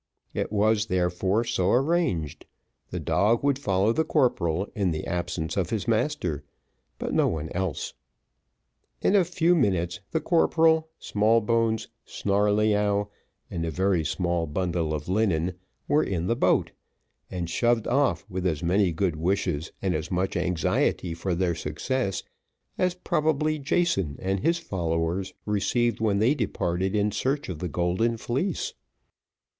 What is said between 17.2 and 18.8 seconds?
and shoved off with as